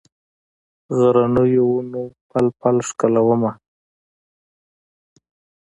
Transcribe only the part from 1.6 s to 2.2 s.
ونو